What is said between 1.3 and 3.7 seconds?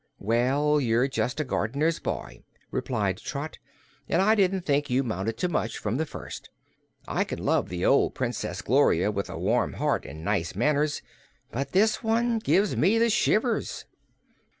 a gardener's boy," replied Trot,